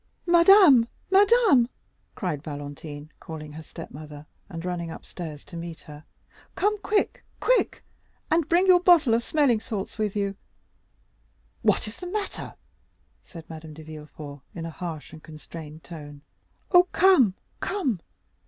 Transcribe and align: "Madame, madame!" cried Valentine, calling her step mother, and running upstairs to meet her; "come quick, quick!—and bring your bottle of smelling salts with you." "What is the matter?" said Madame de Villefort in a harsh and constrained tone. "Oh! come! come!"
"Madame, 0.25 0.87
madame!" 1.11 1.69
cried 2.15 2.41
Valentine, 2.41 3.11
calling 3.19 3.51
her 3.51 3.61
step 3.61 3.91
mother, 3.91 4.25
and 4.49 4.65
running 4.65 4.89
upstairs 4.89 5.45
to 5.45 5.55
meet 5.55 5.81
her; 5.81 6.03
"come 6.55 6.79
quick, 6.79 7.23
quick!—and 7.39 8.49
bring 8.49 8.65
your 8.65 8.79
bottle 8.79 9.13
of 9.13 9.21
smelling 9.21 9.59
salts 9.59 9.99
with 9.99 10.15
you." 10.15 10.35
"What 11.61 11.87
is 11.87 11.97
the 11.97 12.07
matter?" 12.07 12.55
said 13.23 13.47
Madame 13.47 13.75
de 13.75 13.83
Villefort 13.83 14.39
in 14.55 14.65
a 14.65 14.71
harsh 14.71 15.13
and 15.13 15.21
constrained 15.21 15.83
tone. 15.83 16.21
"Oh! 16.71 16.87
come! 16.93 17.35
come!" 17.59 17.99